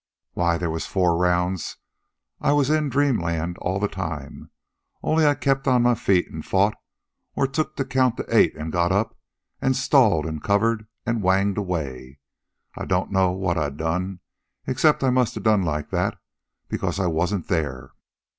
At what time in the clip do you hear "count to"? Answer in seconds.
7.85-8.25